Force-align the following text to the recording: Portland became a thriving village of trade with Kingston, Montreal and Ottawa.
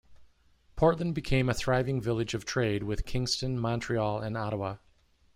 Portland 0.75 1.13
became 1.13 1.47
a 1.47 1.53
thriving 1.53 2.01
village 2.01 2.33
of 2.33 2.43
trade 2.43 2.81
with 2.81 3.05
Kingston, 3.05 3.59
Montreal 3.59 4.19
and 4.19 4.35
Ottawa. 4.35 4.77